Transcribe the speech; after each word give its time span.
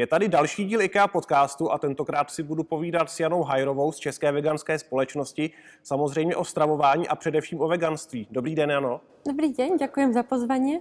Je 0.00 0.06
tady 0.06 0.28
další 0.28 0.64
díl 0.64 0.82
IKEA 0.82 1.08
podcastu 1.08 1.72
a 1.72 1.78
tentokrát 1.78 2.30
si 2.30 2.42
budu 2.42 2.64
povídat 2.64 3.10
s 3.10 3.20
Janou 3.20 3.42
Hajrovou 3.42 3.92
z 3.92 3.96
České 3.96 4.32
veganské 4.32 4.78
společnosti, 4.78 5.50
samozřejmě 5.82 6.36
o 6.36 6.44
stravování 6.44 7.08
a 7.08 7.16
především 7.16 7.60
o 7.60 7.68
veganství. 7.68 8.26
Dobrý 8.30 8.54
den, 8.54 8.70
Jano. 8.70 9.00
Dobrý 9.28 9.52
den, 9.52 9.76
děkuji 9.76 10.12
za 10.12 10.22
pozvání. 10.22 10.78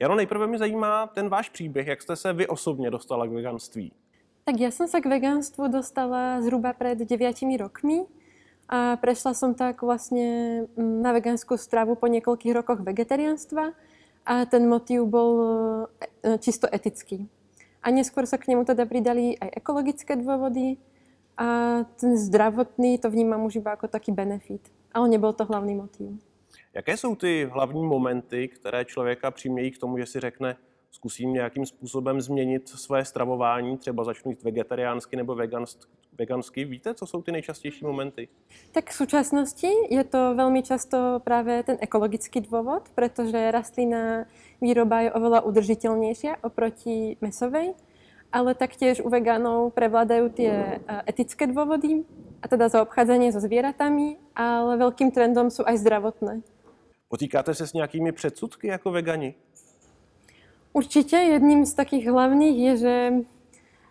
Jano, 0.00 0.14
nejprve 0.14 0.46
mě 0.46 0.58
zajímá 0.58 1.06
ten 1.06 1.28
váš 1.28 1.48
příběh, 1.48 1.86
jak 1.86 2.02
jste 2.02 2.16
se 2.16 2.32
vy 2.32 2.46
osobně 2.46 2.90
dostala 2.90 3.26
k 3.26 3.30
veganství. 3.30 3.92
Tak 4.44 4.60
já 4.60 4.70
jsem 4.70 4.88
se 4.88 5.00
k 5.00 5.06
veganstvu 5.06 5.68
dostala 5.68 6.42
zhruba 6.42 6.72
před 6.72 6.98
9 6.98 7.36
rokmi 7.60 8.04
a 8.68 8.96
prešla 8.96 9.34
som 9.34 9.54
tak 9.54 9.82
vlastně 9.82 10.60
mm, 10.76 11.02
na 11.02 11.12
veganskou 11.12 11.56
stravu 11.56 11.94
po 11.94 12.06
několikých 12.06 12.54
rokoch 12.54 12.80
vegetariánstva 12.80 13.62
a 14.26 14.44
ten 14.44 14.68
motiv 14.68 15.02
byl 15.02 15.88
e, 16.22 16.38
čisto 16.38 16.68
etický. 16.74 17.28
A 17.86 17.94
neskôr 17.94 18.26
sa 18.26 18.34
k 18.34 18.50
nemu 18.50 18.66
teda 18.66 18.82
pridali 18.82 19.38
aj 19.38 19.62
ekologické 19.62 20.18
dôvody 20.18 20.74
a 21.38 21.80
ten 21.94 22.18
zdravotný 22.18 22.98
to 22.98 23.06
vnímám 23.06 23.46
už 23.46 23.62
iba 23.62 23.78
ako 23.78 23.86
taký 23.86 24.10
benefit. 24.10 24.74
Ale 24.90 25.06
nebyl 25.06 25.30
to 25.32 25.46
hlavní 25.46 25.78
motiv. 25.78 26.18
Jaké 26.74 26.96
jsou 26.96 27.14
ty 27.14 27.46
hlavní 27.52 27.86
momenty, 27.86 28.48
které 28.48 28.84
člověka 28.84 29.30
přimějí 29.30 29.70
k 29.70 29.78
tomu, 29.78 29.98
že 29.98 30.06
si 30.06 30.20
řekne, 30.20 30.56
zkusím 30.96 31.32
nějakým 31.32 31.66
způsobem 31.66 32.20
změnit 32.20 32.68
své 32.68 33.04
stravování, 33.04 33.76
třeba 33.76 34.04
začnu 34.04 34.30
jít 34.30 34.42
vegetariánsky 34.42 35.16
nebo 35.16 35.36
vegansky. 36.18 36.64
Víte, 36.64 36.94
co 36.94 37.06
jsou 37.06 37.22
ty 37.22 37.32
nejčastější 37.32 37.84
momenty? 37.84 38.28
Tak 38.72 38.90
v 38.90 38.94
současnosti 38.94 39.68
je 39.90 40.04
to 40.04 40.34
velmi 40.34 40.62
často 40.62 41.20
právě 41.24 41.62
ten 41.62 41.76
ekologický 41.80 42.40
důvod, 42.40 42.88
protože 42.94 43.50
rastlina 43.50 44.24
výroba 44.60 45.00
je 45.00 45.12
oveľa 45.12 45.40
udržitelnější 45.44 46.28
oproti 46.42 47.16
mesovej, 47.20 47.74
ale 48.32 48.54
taktiež 48.54 49.00
u 49.00 49.08
veganů 49.08 49.70
prevládajú 49.70 50.28
tie 50.34 50.50
e, 50.50 50.78
etické 51.06 51.46
dôvody, 51.46 52.04
a 52.42 52.46
teda 52.48 52.68
zaobchádzanie 52.68 53.32
so 53.32 53.40
zvieratami, 53.40 54.20
ale 54.36 54.76
veľkým 54.76 55.10
trendom 55.10 55.48
sú 55.50 55.64
aj 55.64 55.82
zdravotné. 55.82 56.42
Potýkáte 57.08 57.54
se 57.54 57.66
s 57.66 57.72
nějakými 57.72 58.12
předsudky 58.12 58.66
jako 58.66 58.90
vegani? 58.90 59.34
Určitě 60.76 61.16
jedním 61.16 61.66
z 61.66 61.74
takých 61.74 62.10
hlavních 62.10 62.58
je, 62.58 62.76
že 62.76 63.12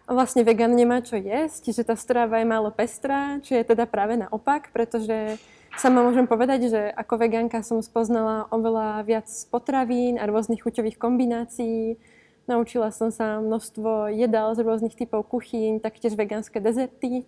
vlastně 0.07 0.43
vegan 0.43 0.75
nemá 0.75 1.01
čo 1.01 1.15
jesť, 1.15 1.73
že 1.73 1.83
ta 1.83 1.95
strava 1.97 2.37
je 2.37 2.45
málo 2.45 2.69
pestrá, 2.69 3.41
čo 3.41 3.57
je 3.57 3.63
teda 3.65 3.89
práve 3.89 4.13
naopak, 4.21 4.69
pretože 4.69 5.41
sama 5.81 6.05
môžem 6.05 6.29
povedať, 6.29 6.69
že 6.69 6.93
ako 6.93 7.17
vegánka 7.17 7.65
som 7.65 7.81
spoznala 7.81 8.45
oveľa 8.53 9.01
viac 9.01 9.25
potravín 9.49 10.21
a 10.21 10.29
rôznych 10.29 10.61
chuťových 10.61 11.01
kombinácií. 11.01 11.97
Naučila 12.45 12.93
som 12.93 13.09
sa 13.09 13.41
množstvo 13.41 14.13
jedál 14.13 14.53
z 14.53 14.61
rôznych 14.61 14.93
typov 14.93 15.25
kuchyň, 15.25 15.81
taktiež 15.81 16.13
vegánske 16.13 16.61
dezerty. 16.61 17.25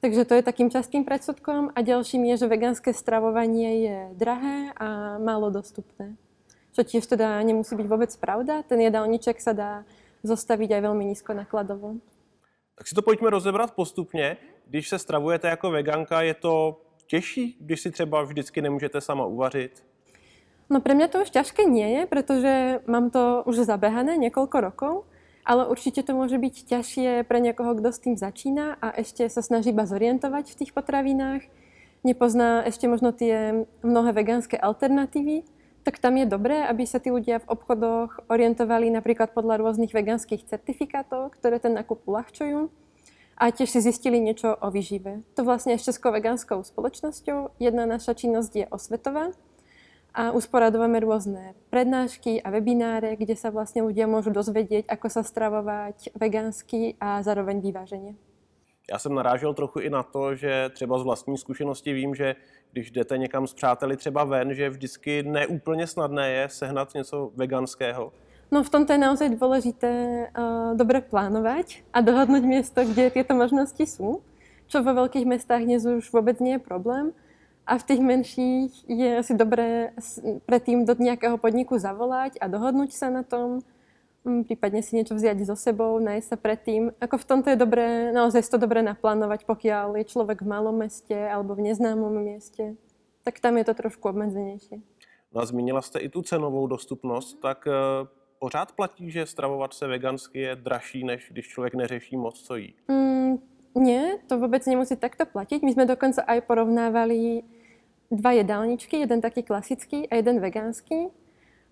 Takže 0.00 0.24
to 0.24 0.32
je 0.32 0.48
takým 0.48 0.72
častým 0.72 1.04
predsudkom. 1.04 1.76
A 1.76 1.84
ďalším 1.84 2.24
je, 2.32 2.40
že 2.40 2.46
vegánske 2.48 2.96
stravovanie 2.96 3.84
je 3.84 3.96
drahé 4.16 4.72
a 4.80 5.20
málo 5.20 5.52
dostupné. 5.52 6.16
Čo 6.78 6.86
tiež 6.86 7.10
teda 7.10 7.42
nemusí 7.42 7.74
byť 7.74 7.90
vôbec 7.90 8.06
pravda. 8.22 8.62
Ten 8.62 8.78
jedálniček 8.78 9.42
sa 9.42 9.50
dá 9.50 9.82
zostaviť 10.22 10.78
aj 10.78 10.80
veľmi 10.86 11.10
nízko 11.10 11.34
nakladovo. 11.34 11.98
Tak 12.78 12.86
si 12.86 12.94
to 12.94 13.02
pojďme 13.02 13.34
rozebrat 13.34 13.74
postupně. 13.74 14.38
Když 14.70 14.88
se 14.88 14.98
stravujete 14.98 15.48
jako 15.48 15.70
veganka, 15.70 16.22
je 16.22 16.34
to 16.34 16.80
těžší, 17.06 17.56
když 17.60 17.80
si 17.80 17.90
třeba 17.90 18.22
vždycky 18.22 18.62
nemůžete 18.62 19.00
sama 19.00 19.26
uvařit? 19.26 19.82
No 20.70 20.78
pre 20.78 20.94
mňa 20.94 21.08
to 21.08 21.26
už 21.26 21.34
ťažké 21.34 21.64
nie 21.66 21.98
je, 21.98 22.06
pretože 22.06 22.78
mám 22.86 23.10
to 23.10 23.42
už 23.42 23.66
zabehané 23.66 24.14
niekoľko 24.20 24.56
rokov, 24.60 24.94
ale 25.42 25.66
určite 25.66 26.06
to 26.06 26.14
môže 26.14 26.38
byť 26.38 26.54
ťažšie 26.68 27.24
pre 27.26 27.40
niekoho, 27.40 27.74
kto 27.74 27.88
s 27.90 27.98
tým 27.98 28.14
začína 28.14 28.78
a 28.78 28.94
ešte 28.94 29.26
sa 29.26 29.42
snaží 29.42 29.74
iba 29.74 29.88
zorientovať 29.88 30.52
v 30.52 30.58
tých 30.62 30.76
potravinách, 30.76 31.42
nepozná 32.04 32.62
ešte 32.68 32.86
možno 32.86 33.16
tie 33.16 33.66
mnohé 33.80 34.12
vegánske 34.12 34.60
alternatívy, 34.60 35.42
tak 35.84 35.98
tam 35.98 36.16
je 36.16 36.26
dobré, 36.26 36.64
aby 36.66 36.84
sa 36.86 36.98
tí 36.98 37.10
ľudia 37.10 37.40
v 37.42 37.50
obchodoch 37.50 38.28
orientovali 38.28 38.90
napríklad 38.90 39.32
podľa 39.32 39.62
rôznych 39.62 39.94
vegánskych 39.94 40.46
certifikátov, 40.46 41.32
ktoré 41.38 41.58
ten 41.62 41.74
nákup 41.78 42.04
uľahčujú 42.04 42.68
a 43.38 43.54
tiež 43.54 43.70
si 43.70 43.80
zistili 43.80 44.18
niečo 44.18 44.50
o 44.58 44.68
výžive. 44.68 45.22
To 45.38 45.46
vlastne 45.46 45.78
s 45.78 45.86
Českou 45.86 46.10
vegánskou 46.10 46.58
spoločnosťou. 46.66 47.54
Jedna 47.62 47.86
naša 47.86 48.18
činnosť 48.18 48.52
je 48.52 48.66
osvetová 48.66 49.30
a 50.10 50.34
usporadujeme 50.34 50.98
rôzne 50.98 51.54
prednášky 51.70 52.42
a 52.42 52.50
webináre, 52.50 53.14
kde 53.14 53.38
sa 53.38 53.54
vlastne 53.54 53.86
ľudia 53.86 54.10
môžu 54.10 54.34
dozvedieť, 54.34 54.90
ako 54.90 55.06
sa 55.06 55.22
stravovať 55.22 56.18
vegánsky 56.18 56.98
a 56.98 57.22
zároveň 57.22 57.62
vyváženie. 57.62 58.18
Já 58.90 58.98
jsem 58.98 59.14
narážel 59.14 59.54
trochu 59.54 59.80
i 59.80 59.90
na 59.90 60.02
to, 60.02 60.34
že 60.34 60.70
třeba 60.72 60.98
z 60.98 61.02
vlastní 61.02 61.38
zkušenosti 61.38 61.92
vím, 61.92 62.14
že 62.14 62.36
když 62.72 62.90
jdete 62.90 63.18
někam 63.18 63.46
s 63.46 63.54
přáteli 63.54 63.96
třeba 63.96 64.24
ven, 64.24 64.54
že 64.54 64.70
vždycky 64.70 65.22
neúplně 65.22 65.86
snadné 65.86 66.30
je 66.30 66.48
sehnat 66.48 66.94
něco 66.94 67.30
veganského. 67.36 68.12
No 68.48 68.64
v 68.64 68.72
tomto 68.72 68.96
je 68.96 69.04
naozaj 69.04 69.36
dôležité 69.36 69.92
uh, 70.32 70.72
dobre 70.72 71.04
plánovať 71.04 71.84
a 71.92 72.00
dohodnúť 72.00 72.44
miesto, 72.48 72.80
kde 72.80 73.12
tieto 73.12 73.36
možnosti 73.36 73.84
sú, 73.84 74.24
čo 74.72 74.80
vo 74.80 74.96
veľkých 74.96 75.28
mestách 75.28 75.68
dnes 75.68 75.84
už 75.84 76.08
vôbec 76.08 76.40
nie 76.40 76.56
je 76.56 76.62
problém. 76.64 77.12
A 77.68 77.76
v 77.76 77.84
těch 77.84 78.00
menších 78.00 78.72
je 78.88 79.20
asi 79.20 79.36
dobré 79.36 79.92
predtým 80.48 80.88
do 80.88 80.96
nějakého 80.96 81.36
podniku 81.36 81.76
zavolať 81.76 82.40
a 82.40 82.48
dohodnúť 82.48 82.96
sa 82.96 83.12
na 83.12 83.20
tom, 83.20 83.60
prípadne 84.44 84.82
si 84.82 84.96
niečo 84.96 85.16
vziať 85.16 85.44
so 85.44 85.56
sebou, 85.56 85.98
nájsť 85.98 86.26
sa 86.28 86.36
predtým. 86.36 86.92
Ako 87.00 87.18
v 87.18 87.24
tomto 87.24 87.48
je 87.50 87.58
dobré, 87.58 88.12
naozaj 88.12 88.46
to 88.48 88.58
dobré 88.60 88.82
naplánovať, 88.82 89.44
pokiaľ 89.48 89.98
je 89.98 90.04
človek 90.04 90.44
v 90.44 90.50
malom 90.50 90.76
meste 90.76 91.16
alebo 91.16 91.54
v 91.56 91.72
neznámom 91.72 92.12
mieste, 92.12 92.76
tak 93.24 93.40
tam 93.40 93.56
je 93.56 93.64
to 93.64 93.74
trošku 93.74 94.08
obmedzenější. 94.08 94.82
No 95.32 95.40
a 95.40 95.46
zmínila 95.46 95.82
jste 95.82 95.98
i 95.98 96.08
tu 96.08 96.22
cenovou 96.22 96.66
dostupnost, 96.66 97.34
tak 97.34 97.66
uh, 97.66 98.08
pořád 98.38 98.72
platí, 98.72 99.10
že 99.10 99.26
stravovat 99.26 99.74
se 99.74 99.86
vegansky 99.86 100.40
je 100.40 100.56
dražší, 100.56 101.04
než 101.04 101.28
když 101.30 101.48
člověk 101.48 101.74
neřeší 101.74 102.16
moc, 102.16 102.42
co 102.42 102.56
jí? 102.56 102.74
Mm, 102.88 103.38
nie, 103.74 104.18
to 104.26 104.38
vůbec 104.38 104.66
nemusí 104.66 104.96
takto 104.96 105.26
platit. 105.26 105.62
My 105.62 105.72
jsme 105.72 105.86
dokonce 105.86 106.22
aj 106.22 106.40
porovnávali 106.40 107.42
dva 108.10 108.32
jedálničky, 108.32 108.96
jeden 108.96 109.20
taký 109.20 109.42
klasický 109.42 110.08
a 110.08 110.14
jeden 110.14 110.40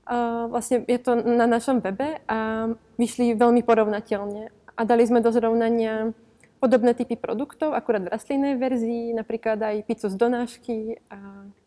vegánsky 0.06 0.46
vlastně 0.46 0.84
je 0.88 0.98
to 0.98 1.14
na 1.14 1.46
našem 1.46 1.80
webe 1.80 2.18
a 2.28 2.68
vyšli 2.98 3.34
velmi 3.34 3.62
porovnatelně. 3.62 4.50
A 4.76 4.84
dali 4.84 5.06
jsme 5.06 5.20
do 5.20 5.32
zrovnania 5.32 6.12
podobné 6.60 6.94
typy 6.94 7.16
produktov, 7.16 7.74
akurát 7.74 8.02
v 8.02 8.08
rastlinnej 8.08 8.56
verzii, 8.56 9.14
napríklad 9.14 9.62
aj 9.62 9.82
pizzu 9.82 10.08
z 10.08 10.16
donášky 10.16 11.00
a, 11.10 11.16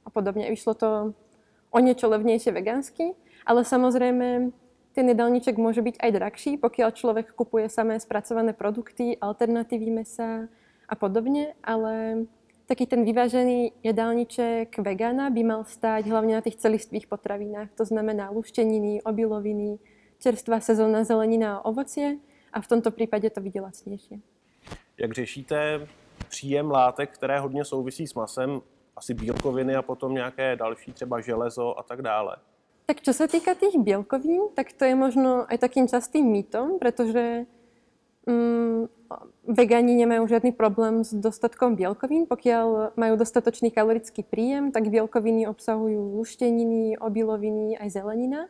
a 0.06 0.10
podobně. 0.10 0.50
Vyšlo 0.50 0.74
to 0.74 1.14
o 1.72 1.80
niečo 1.80 2.10
levnejšie 2.10 2.52
vegánsky, 2.52 3.14
ale 3.46 3.62
samozrejme 3.66 4.50
ten 4.94 5.06
jedálniček 5.06 5.58
môže 5.58 5.82
byť 5.86 6.02
aj 6.02 6.12
drahší, 6.12 6.52
pokiaľ 6.58 6.90
človek 6.92 7.38
kupuje 7.38 7.70
samé 7.70 8.00
spracované 8.02 8.54
produkty, 8.54 9.14
alternatívy 9.22 9.94
mesa 9.94 10.50
a 10.90 10.96
podobne, 10.98 11.54
ale 11.62 12.26
taký 12.70 12.86
ten 12.86 13.02
vyvážený 13.02 13.82
jedálniček 13.82 14.78
vegana 14.78 15.34
by 15.34 15.42
mal 15.42 15.66
stať 15.66 16.06
hlavne 16.06 16.38
na 16.38 16.42
tých 16.46 16.62
celistvých 16.62 17.10
potravinách. 17.10 17.74
To 17.74 17.82
znamená 17.82 18.30
lušteniny, 18.30 19.02
obiloviny, 19.02 19.82
čerstvá 20.22 20.62
sezónna 20.62 21.02
zelenina 21.02 21.58
a 21.58 21.66
ovocie 21.66 22.22
a 22.54 22.62
v 22.62 22.68
tomto 22.68 22.92
případě 22.92 23.30
to 23.30 23.42
vidí 23.42 23.60
lacnější. 23.60 24.22
Jak 24.98 25.12
řešíte 25.12 25.88
příjem 26.30 26.72
látek, 26.72 27.10
které 27.10 27.40
hodně 27.40 27.66
souvisí 27.66 28.08
s 28.08 28.14
masem, 28.14 28.62
asi 28.96 29.14
bílkoviny 29.14 29.76
a 29.76 29.82
potom 29.82 30.14
nějaké 30.14 30.56
další, 30.56 30.94
třeba 30.94 31.22
železo 31.22 31.80
a 31.80 31.84
tak 31.84 32.02
dále? 32.02 32.38
Tak 32.90 33.06
čo 33.06 33.14
sa 33.14 33.30
týka 33.30 33.54
tých 33.54 33.78
bílkovín, 33.78 34.50
tak 34.58 34.74
to 34.74 34.82
je 34.82 34.98
možno 34.98 35.46
aj 35.46 35.62
takým 35.62 35.86
častým 35.86 36.26
mýtom, 36.26 36.82
pretože 36.82 37.46
mm, 38.26 38.90
vegani 39.46 39.98
nemajú 39.98 40.30
žiadny 40.30 40.52
problém 40.54 41.02
s 41.02 41.12
dostatkom 41.14 41.74
bielkovín. 41.74 42.30
Pokiaľ 42.30 42.94
majú 42.94 43.14
dostatočný 43.18 43.74
kalorický 43.74 44.22
príjem, 44.22 44.70
tak 44.70 44.94
bielkoviny 44.94 45.50
obsahujú 45.50 46.18
lušteniny, 46.22 47.02
obiloviny 47.02 47.78
aj 47.82 47.90
zelenina. 47.90 48.48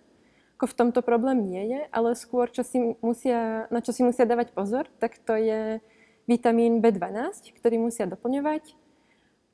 Ako 0.59 0.75
v 0.75 0.77
tomto 0.77 0.99
problém 0.99 1.47
nie 1.47 1.63
je, 1.71 1.81
ale 1.95 2.19
skôr, 2.19 2.51
čo 2.51 2.67
si 2.67 2.99
musia, 2.99 3.71
na 3.71 3.79
čo 3.79 3.95
si 3.95 4.03
musia 4.03 4.27
dávať 4.27 4.51
pozor, 4.51 4.91
tak 4.99 5.15
to 5.23 5.39
je 5.39 5.79
vitamín 6.27 6.83
B12, 6.83 7.55
ktorý 7.55 7.79
musia 7.79 8.03
doplňovať. 8.03 8.75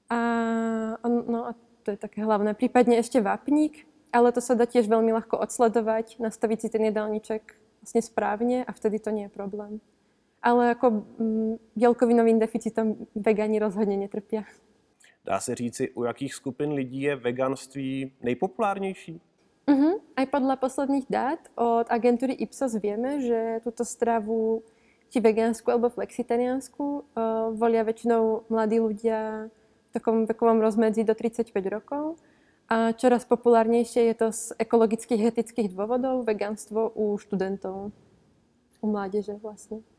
A, 0.09 0.19
no 1.05 1.39
a 1.49 1.51
to 1.85 1.93
je 1.93 1.99
také 2.01 2.25
hlavné. 2.25 2.57
Prípadne 2.57 2.97
ešte 2.97 3.21
vápnik, 3.21 3.85
ale 4.09 4.33
to 4.33 4.41
sa 4.41 4.57
dá 4.57 4.65
tiež 4.65 4.89
veľmi 4.89 5.13
ľahko 5.13 5.37
odsledovať, 5.37 6.17
nastaviť 6.17 6.57
si 6.65 6.67
ten 6.73 6.89
jedálniček 6.89 7.53
vlastne 7.85 8.01
správne 8.01 8.57
a 8.65 8.71
vtedy 8.73 8.97
to 8.97 9.13
nie 9.13 9.29
je 9.29 9.33
problém 9.33 9.77
ale 10.41 10.67
jako 10.67 10.89
mm, 10.91 11.55
bělkovinovým 11.75 12.39
deficitem 12.39 12.95
vegani 13.15 13.59
rozhodně 13.59 13.97
netrpí. 13.97 14.37
Dá 15.25 15.39
se 15.39 15.55
říci, 15.55 15.91
u 15.91 16.03
jakých 16.03 16.33
skupin 16.33 16.71
lidí 16.71 17.01
je 17.01 17.15
veganství 17.15 18.11
nejpopulárnější? 18.21 19.21
Uh-huh. 19.65 19.97
Aj 20.13 20.29
podľa 20.29 20.61
posledných 20.61 21.09
dát 21.09 21.41
od 21.57 21.89
agentúry 21.89 22.37
Ipsos 22.37 22.77
vieme, 22.77 23.17
že 23.17 23.65
túto 23.65 23.81
stravu 23.81 24.61
či 25.09 25.17
vegánsku 25.17 25.65
alebo 25.73 25.89
flexitariánsku, 25.89 26.85
uh, 26.85 27.49
volia 27.57 27.81
väčšinou 27.81 28.45
mladí 28.53 28.77
ľudia 28.77 29.49
v 29.49 29.89
takom 29.89 30.29
vekovom 30.29 30.61
rozmedzi 30.61 31.01
do 31.01 31.17
35 31.17 31.49
rokov. 31.65 32.21
A 32.69 32.93
čoraz 32.93 33.25
populárnejšie 33.25 34.13
je 34.13 34.15
to 34.17 34.27
z 34.29 34.53
ekologických, 34.61 35.33
etických 35.33 35.73
dôvodov, 35.73 36.25
vegánstvo 36.29 36.93
u 36.93 37.17
študentov, 37.17 37.89
u 38.81 38.85
mládeže 38.85 39.33
vlastně. 39.41 39.94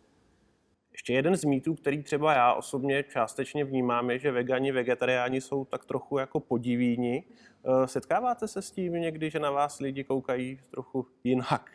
Ještě 0.96 1.12
jeden 1.12 1.36
z 1.36 1.44
mýtů, 1.44 1.74
který 1.74 2.02
třeba 2.02 2.34
já 2.34 2.54
osobně 2.54 3.02
částečně 3.02 3.64
vnímám, 3.64 4.10
je, 4.10 4.18
že 4.18 4.30
vegani, 4.32 4.72
vegetariáni 4.72 5.40
jsou 5.40 5.64
tak 5.64 5.84
trochu 5.84 6.18
jako 6.18 6.40
podivíni. 6.40 7.24
Eh, 7.64 7.88
setkáváte 7.88 8.48
se 8.48 8.62
s 8.62 8.70
tím 8.70 8.92
někdy, 8.92 9.30
že 9.30 9.38
na 9.38 9.50
vás 9.50 9.80
lidi 9.80 10.04
koukají 10.04 10.58
trochu 10.70 11.06
jinak? 11.24 11.70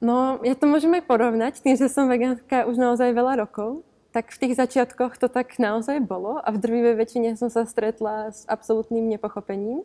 No, 0.00 0.40
ja 0.44 0.52
to 0.56 0.68
môžem 0.68 0.92
aj 0.96 1.04
porovnať, 1.08 1.60
tým, 1.60 1.76
že 1.76 1.88
som 1.88 2.08
vegánka 2.08 2.64
už 2.68 2.76
naozaj 2.76 3.12
veľa 3.16 3.44
rokov, 3.44 3.84
tak 4.12 4.32
v 4.32 4.40
tých 4.44 4.56
začiatkoch 4.56 5.16
to 5.16 5.28
tak 5.28 5.56
naozaj 5.56 6.00
bolo 6.04 6.40
a 6.40 6.48
v 6.52 6.60
drvivej 6.60 7.00
väčšine 7.00 7.36
som 7.40 7.52
sa 7.52 7.64
stretla 7.64 8.32
s 8.32 8.44
absolútnym 8.44 9.08
nepochopením. 9.08 9.84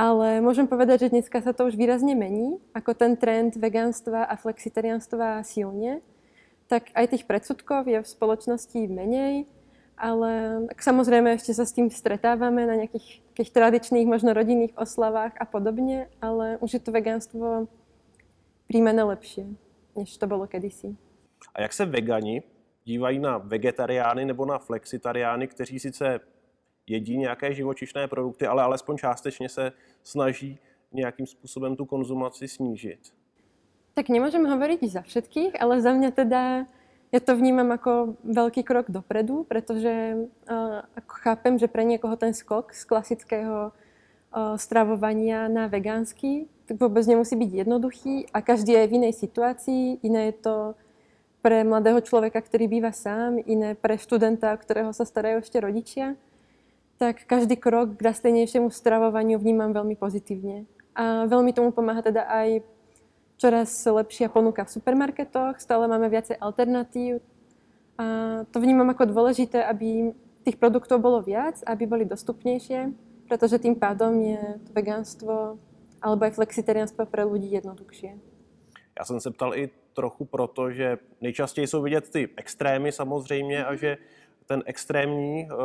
Ale 0.00 0.40
môžem 0.40 0.64
povedať, 0.64 1.08
že 1.08 1.12
dneska 1.12 1.44
sa 1.44 1.52
to 1.52 1.68
už 1.68 1.76
výrazne 1.76 2.16
mení, 2.16 2.56
ako 2.72 2.96
ten 2.96 3.20
trend 3.20 3.56
vegánstva 3.56 4.24
a 4.28 4.36
flexitariánstva 4.40 5.44
silne 5.44 6.00
tak 6.66 6.90
aj 6.94 7.16
tých 7.16 7.24
predsudkov 7.24 7.88
je 7.88 8.02
v 8.02 8.08
spoločnosti 8.08 8.80
menej, 8.88 9.46
ale 9.96 10.64
tak 10.68 10.82
samozrejme 10.82 11.36
ešte 11.36 11.54
sa 11.54 11.62
s 11.62 11.76
tým 11.76 11.86
stretávame 11.90 12.66
na 12.66 12.74
nejakých 12.74 13.22
takých 13.32 13.52
tradičných, 13.54 14.08
možno 14.08 14.34
rodinných 14.34 14.74
oslavách 14.76 15.32
a 15.38 15.44
podobne, 15.44 16.10
ale 16.20 16.58
už 16.60 16.74
je 16.74 16.82
to 16.82 16.90
vegánstvo 16.92 17.68
príjmené 18.66 19.02
lepšie, 19.02 19.46
než 19.96 20.16
to 20.16 20.26
bylo 20.26 20.46
kedysi. 20.46 20.96
A 21.54 21.62
jak 21.62 21.72
se 21.72 21.84
vegani 21.86 22.42
dívají 22.84 23.18
na 23.18 23.38
vegetariány 23.38 24.24
nebo 24.24 24.46
na 24.46 24.58
flexitariány, 24.58 25.48
kteří 25.48 25.80
sice 25.80 26.20
jedí 26.86 27.16
nějaké 27.16 27.54
živočišné 27.54 28.08
produkty, 28.08 28.46
ale 28.46 28.62
alespoň 28.62 28.96
částečně 28.96 29.48
se 29.48 29.72
snaží 30.02 30.58
nějakým 30.92 31.26
způsobem 31.26 31.76
tu 31.76 31.86
konzumaci 31.86 32.48
snížit? 32.48 33.21
Tak 33.92 34.08
nemôžem 34.08 34.44
hovoriť 34.44 34.88
za 34.88 35.02
všetkých, 35.04 35.60
ale 35.60 35.84
za 35.84 35.92
mňa 35.92 36.10
teda 36.16 36.42
ja 37.12 37.20
to 37.20 37.36
vnímam 37.36 37.68
ako 37.68 38.16
veľký 38.24 38.64
krok 38.64 38.88
dopredu, 38.88 39.44
pretože 39.44 40.16
uh, 40.48 40.80
chápem, 41.20 41.60
že 41.60 41.68
pre 41.68 41.84
niekoho 41.84 42.16
ten 42.16 42.32
skok 42.32 42.72
z 42.72 42.88
klasického 42.88 43.68
uh, 43.68 44.56
stravovania 44.56 45.44
na 45.52 45.68
vegánsky 45.68 46.48
tak 46.64 46.80
vôbec 46.80 47.04
nemusí 47.04 47.36
byť 47.36 47.50
jednoduchý 47.52 48.32
a 48.32 48.40
každý 48.40 48.72
je 48.72 48.88
v 48.88 48.96
inej 48.96 49.14
situácii. 49.20 50.00
Iné 50.00 50.32
je 50.32 50.36
to 50.40 50.56
pre 51.44 51.60
mladého 51.66 52.00
človeka, 52.00 52.40
ktorý 52.40 52.64
býva 52.70 52.96
sám, 52.96 53.36
iné 53.44 53.76
pre 53.76 54.00
študenta, 54.00 54.56
ktorého 54.56 54.96
sa 54.96 55.04
starajú 55.04 55.44
ešte 55.44 55.60
rodičia. 55.60 56.16
Tak 56.96 57.28
každý 57.28 57.60
krok 57.60 57.98
k 57.98 58.08
rastlinnejšiemu 58.08 58.72
stravovaniu 58.72 59.36
vnímam 59.36 59.74
veľmi 59.74 60.00
pozitívne. 60.00 60.64
A 60.96 61.28
veľmi 61.28 61.52
tomu 61.52 61.74
pomáha 61.74 62.00
teda 62.00 62.24
aj 62.24 62.64
čoraz 63.36 63.70
lepšia 63.86 64.28
ponuka 64.28 64.64
v 64.64 64.72
supermarketoch, 64.78 65.60
stále 65.60 65.88
máme 65.88 66.08
viacej 66.08 66.36
alternatív. 66.40 67.20
A 67.98 68.04
to 68.50 68.58
vnímam 68.60 68.88
ako 68.90 69.06
dôležité, 69.06 69.62
aby 69.64 70.16
tých 70.42 70.58
produktov 70.58 70.98
bolo 70.98 71.22
viac, 71.22 71.62
aby 71.66 71.86
boli 71.86 72.04
dostupnejšie, 72.04 72.90
pretože 73.28 73.62
tým 73.62 73.78
pádom 73.78 74.18
je 74.18 74.42
to 74.66 74.70
vegánstvo 74.74 75.58
alebo 76.02 76.26
aj 76.26 76.34
flexitariánstvo 76.34 77.06
pre 77.06 77.22
ľudí 77.22 77.52
jednoduchšie. 77.52 78.18
Já 78.98 79.04
jsem 79.04 79.20
se 79.20 79.30
ptal 79.30 79.54
i 79.54 79.70
trochu 79.92 80.24
proto, 80.24 80.70
že 80.70 80.98
nejčastěji 81.20 81.66
jsou 81.66 81.82
vidět 81.82 82.10
ty 82.10 82.28
extrémy 82.36 82.92
samozřejmě 82.92 83.64
a 83.64 83.74
že 83.74 83.96
ten 84.46 84.62
extrémní 84.66 85.48
uh, 85.50 85.58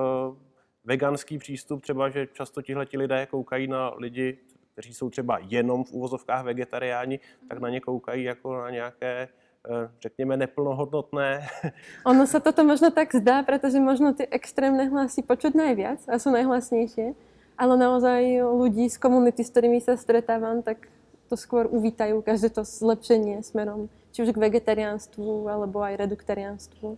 veganský 0.85 1.37
přístup, 1.37 1.81
třeba, 1.81 2.09
že 2.09 2.27
často 2.33 2.61
tihle 2.61 2.85
lidé 2.93 3.25
koukají 3.25 3.67
na 3.67 3.93
lidi 3.97 4.37
kteří 4.77 4.93
jsou 4.93 5.09
třeba 5.09 5.39
jenom 5.41 5.83
v 5.83 5.91
úvozovkách 5.91 6.45
vegetariáni, 6.45 7.19
tak 7.49 7.59
na 7.59 7.69
ně 7.69 7.81
koukají 7.81 8.23
jako 8.23 8.61
na 8.61 8.69
nějaké 8.69 9.27
eh, 9.69 9.89
řekněme, 10.01 10.37
neplnohodnotné. 10.37 11.47
Ono 12.05 12.27
se 12.27 12.39
toto 12.39 12.63
možno 12.63 12.91
tak 12.91 13.15
zdá, 13.15 13.43
protože 13.43 13.79
možno 13.79 14.13
ty 14.13 14.27
extrémne 14.29 14.85
hlasy 14.85 15.25
počuť 15.25 15.57
najviac 15.57 16.05
a 16.05 16.19
jsou 16.19 16.29
najhlasnější, 16.29 17.17
ale 17.57 17.73
naozaj 17.77 18.21
ľudí 18.45 18.85
z 18.89 18.97
komunity, 19.01 19.43
s 19.43 19.49
kterými 19.49 19.81
se 19.81 19.97
stretávám, 19.97 20.61
tak 20.61 20.87
to 21.25 21.35
skôr 21.35 21.65
uvítají 21.65 22.13
každé 22.21 22.49
to 22.49 22.63
zlepšení 22.63 23.43
smerom 23.43 23.89
či 24.13 24.21
už 24.23 24.29
k 24.29 24.37
vegetariánstvu, 24.37 25.49
alebo 25.49 25.81
aj 25.81 25.97
reduktariánstvu. 25.97 26.97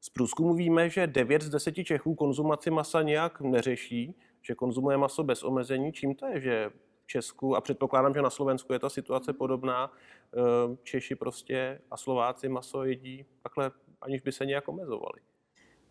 Z 0.00 0.08
průzkumu 0.10 0.54
víme, 0.54 0.90
že 0.90 1.06
9 1.06 1.42
z 1.42 1.48
10 1.50 1.74
Čechů 1.84 2.14
konzumaci 2.14 2.70
masa 2.70 3.02
nějak 3.02 3.40
neřeší, 3.40 4.14
že 4.42 4.54
konzumuje 4.54 4.96
maso 4.96 5.24
bez 5.24 5.42
omezení. 5.42 5.92
Čím 5.92 6.14
to 6.14 6.26
je, 6.26 6.40
že 6.40 6.70
Česku 7.06 7.56
a 7.56 7.60
předpokládám, 7.60 8.14
že 8.14 8.22
na 8.22 8.30
Slovensku 8.30 8.72
je 8.72 8.78
ta 8.78 8.88
situace 8.88 9.32
podobná. 9.32 9.90
Ehm, 9.90 10.78
Češi 10.82 11.14
prostě 11.14 11.80
a 11.90 11.96
Slováci 11.96 12.48
maso 12.48 12.84
jedí 12.84 13.26
takhle, 13.42 13.70
aniž 14.00 14.20
by 14.20 14.32
se 14.32 14.46
nějak 14.46 14.68
omezovali. 14.68 15.20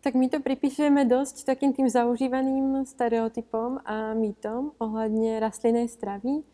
Tak 0.00 0.14
my 0.14 0.28
to 0.28 0.38
pripíšeme 0.38 1.02
dosť 1.02 1.42
takým 1.42 1.74
tým 1.74 1.90
zaužívaným 1.90 2.86
stereotypom 2.86 3.82
a 3.82 4.14
mýtom 4.14 4.70
ohľadne 4.78 5.42
rastlinnej 5.42 5.90
stravy. 5.90 6.46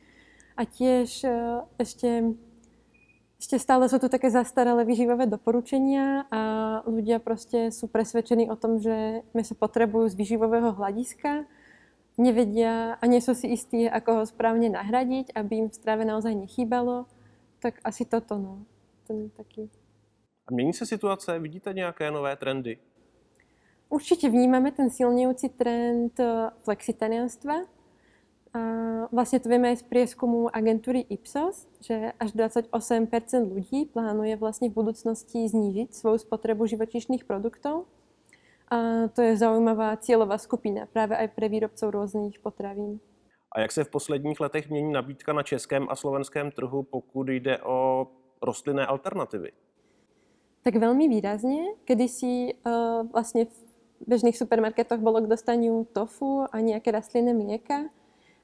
A 0.56 0.65
tiež 0.65 1.29
e, 1.29 1.61
ešte, 1.76 2.32
ešte 3.37 3.56
stále 3.61 3.93
sú 3.93 4.00
tu 4.00 4.08
také 4.08 4.32
zastaralé 4.32 4.88
výživové 4.88 5.29
doporučenia 5.29 6.25
a 6.32 6.41
ľudia 6.88 7.20
proste 7.20 7.69
sú 7.69 7.93
presvedčení 7.93 8.49
o 8.49 8.56
tom, 8.56 8.81
že 8.81 9.20
meso 9.37 9.53
potrebujú 9.53 10.08
z 10.08 10.17
výživového 10.17 10.73
hľadiska 10.73 11.44
nevedia 12.19 12.97
a 13.00 13.05
nie 13.06 13.20
sú 13.20 13.35
si 13.35 13.53
istí, 13.53 13.88
ako 13.88 14.23
ho 14.23 14.25
správne 14.26 14.69
nahradiť, 14.69 15.32
aby 15.32 15.64
im 15.64 15.69
v 15.69 15.79
strave 15.79 16.05
naozaj 16.05 16.35
nechýbalo, 16.35 17.06
tak 17.61 17.81
asi 17.85 18.05
toto, 18.05 18.38
no. 18.38 18.64
Ten 19.06 19.31
taký. 19.31 19.70
A 20.47 20.53
mění 20.53 20.73
se 20.73 20.87
situace? 20.87 21.38
Vidíte 21.38 21.73
nějaké 21.73 22.11
nové 22.11 22.36
trendy? 22.36 22.79
Určite 23.93 24.29
vnímame 24.29 24.72
ten 24.72 24.89
silnejúci 24.89 25.53
trend 25.53 26.17
eh, 26.17 26.48
flexitarianstva. 26.65 27.69
A 28.53 28.60
vlastne 29.08 29.41
to 29.41 29.48
vieme 29.48 29.72
aj 29.72 29.81
z 29.81 29.89
prieskumu 29.89 30.48
agentúry 30.53 31.05
Ipsos, 31.08 31.69
že 31.81 32.13
až 32.20 32.36
28% 32.36 32.72
ľudí 33.48 33.89
plánuje 33.89 34.36
vlastne 34.36 34.69
v 34.69 34.77
budúcnosti 34.77 35.48
znížiť 35.48 35.96
svoju 35.96 36.20
spotrebu 36.20 36.69
živočišných 36.69 37.25
produktov. 37.25 37.89
A 38.72 39.08
to 39.12 39.20
je 39.20 39.36
zaujímavá 39.36 40.00
cieľová 40.00 40.41
skupina 40.41 40.88
práve 40.88 41.12
aj 41.12 41.29
pre 41.36 41.52
výrobcov 41.52 41.93
rôznych 41.93 42.41
potravín. 42.41 43.05
A 43.52 43.60
jak 43.60 43.72
se 43.72 43.84
v 43.84 43.88
posledních 43.88 44.41
letech 44.41 44.70
mění 44.70 44.93
nabídka 44.93 45.32
na 45.32 45.43
českém 45.43 45.86
a 45.91 45.96
slovenském 45.96 46.50
trhu, 46.50 46.82
pokud 46.82 47.29
jde 47.29 47.58
o 47.58 48.08
rostlinné 48.43 48.86
alternativy? 48.86 49.52
Tak 50.62 50.79
veľmi 50.79 51.10
výrazne. 51.10 51.74
Kedysi 51.84 52.55
uh, 52.62 53.02
vlastne 53.10 53.50
v 53.50 53.56
bežných 54.06 54.38
supermarketoch 54.38 55.02
bolo 55.02 55.19
k 55.20 55.31
dostaniu 55.31 55.84
tofu 55.91 56.46
a 56.46 56.56
nejaké 56.62 56.94
rastlinné 56.94 57.34
mlieka, 57.34 57.91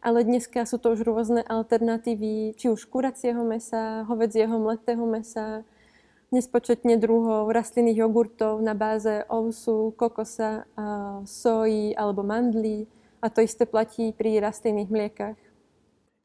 ale 0.02 0.26
dneska 0.26 0.66
sú 0.66 0.82
to 0.82 0.98
už 0.98 1.06
rôzne 1.06 1.46
alternatívy, 1.46 2.58
či 2.58 2.66
už 2.68 2.90
kuracieho 2.90 3.46
mesa, 3.46 4.02
hovedzieho 4.10 4.50
mletého 4.58 5.06
mesa, 5.06 5.62
nespočetne 6.32 6.96
druhov 7.00 7.48
rastlinných 7.48 8.04
jogurtov 8.04 8.60
na 8.60 8.74
báze 8.74 9.24
ovsu, 9.28 9.90
kokosa, 9.96 10.64
soji 11.24 11.96
alebo 11.96 12.22
mandlí. 12.22 12.86
A 13.22 13.28
to 13.28 13.40
isté 13.40 13.66
platí 13.66 14.12
pri 14.12 14.38
rastlinných 14.40 14.90
mliekách. 14.90 15.38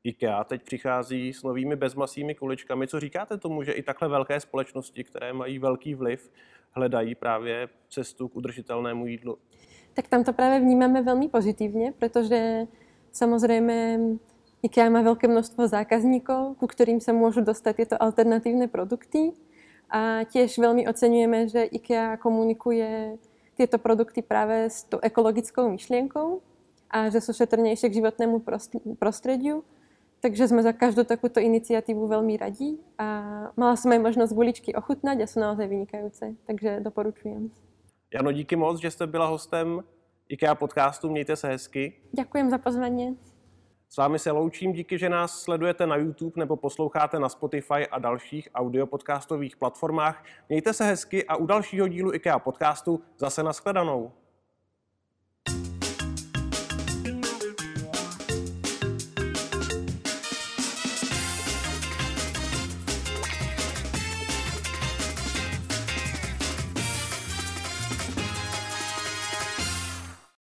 IKEA 0.03 0.43
teď 0.43 0.63
přichází 0.63 1.33
s 1.33 1.43
novými 1.43 1.75
bezmasými 1.75 2.35
kuličkami. 2.35 2.87
Co 2.87 2.99
říkáte 2.99 3.37
tomu, 3.37 3.63
že 3.63 3.71
i 3.71 3.83
takhle 3.83 4.09
velké 4.09 4.39
společnosti, 4.39 5.03
které 5.03 5.33
mají 5.33 5.59
velký 5.59 5.95
vliv, 5.95 6.31
hledají 6.71 7.15
právě 7.15 7.69
cestu 7.89 8.27
k 8.27 8.35
udržitelnému 8.35 9.07
jídlu? 9.07 9.37
Tak 9.93 10.07
tam 10.07 10.23
to 10.23 10.33
právě 10.33 10.59
vnímáme 10.59 11.01
velmi 11.01 11.29
pozitivně, 11.29 11.93
protože 11.99 12.67
samozřejmě 13.11 13.99
IKEA 14.63 14.89
má 14.89 15.01
velké 15.01 15.27
množstvo 15.27 15.67
zákazníkov, 15.67 16.57
ku 16.57 16.67
ktorým 16.67 17.03
sa 17.03 17.11
môžu 17.11 17.43
dostať 17.43 17.73
tieto 17.75 17.95
alternatívne 17.99 18.71
produkty 18.71 19.35
a 19.93 20.25
tiež 20.25 20.57
veľmi 20.57 20.89
oceňujeme, 20.89 21.39
že 21.53 21.69
IKEA 21.69 22.17
komunikuje 22.17 23.21
tieto 23.53 23.77
produkty 23.77 24.25
práve 24.25 24.65
s 24.73 24.89
tou 24.89 24.97
ekologickou 24.97 25.69
myšlienkou 25.69 26.41
a 26.89 27.13
že 27.13 27.21
sú 27.21 27.29
šetrnejšie 27.37 27.93
k 27.93 27.97
životnému 28.01 28.41
prostrediu. 28.97 29.61
Takže 30.25 30.49
sme 30.49 30.65
za 30.65 30.73
každú 30.73 31.05
takúto 31.05 31.37
iniciatívu 31.37 32.09
veľmi 32.09 32.33
radí 32.41 32.79
a 32.95 33.05
mala 33.59 33.75
som 33.77 33.91
aj 33.91 34.01
možnosť 34.01 34.31
guličky 34.33 34.71
ochutnať 34.73 35.21
a 35.21 35.29
sú 35.29 35.37
naozaj 35.43 35.67
vynikajúce, 35.67 36.39
takže 36.47 36.79
doporučujem. 36.81 37.51
Jano, 38.09 38.31
díky 38.31 38.55
moc, 38.55 38.81
že 38.81 38.91
jste 38.91 39.07
byla 39.07 39.27
hostem 39.27 39.83
IKEA 40.29 40.55
podcastu. 40.55 41.09
Mějte 41.09 41.35
se 41.35 41.47
hezky. 41.47 41.93
Ďakujem 42.13 42.49
za 42.49 42.57
pozvanie. 42.57 43.13
S 43.93 43.97
vámi 43.97 44.19
se 44.19 44.31
loučím, 44.31 44.73
díky, 44.73 44.97
že 44.97 45.09
nás 45.09 45.41
sledujete 45.41 45.87
na 45.87 45.95
YouTube 45.95 46.33
nebo 46.39 46.55
posloucháte 46.55 47.19
na 47.19 47.29
Spotify 47.29 47.87
a 47.91 47.99
dalších 47.99 48.49
audiopodcastových 48.55 49.57
platformách. 49.57 50.23
Mějte 50.49 50.73
se 50.73 50.83
hezky 50.83 51.25
a 51.25 51.35
u 51.35 51.45
dalšího 51.45 51.87
dílu 51.87 52.13
IKEA 52.13 52.39
podcastu 52.39 53.01
zase 53.17 53.43
nashledanou. 53.43 54.11